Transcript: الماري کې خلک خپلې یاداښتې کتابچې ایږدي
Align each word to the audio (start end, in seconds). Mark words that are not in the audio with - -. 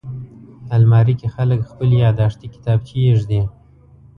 الماري 0.75 1.13
کې 1.19 1.27
خلک 1.35 1.59
خپلې 1.71 1.95
یاداښتې 2.05 2.47
کتابچې 2.55 2.95
ایږدي 3.05 3.41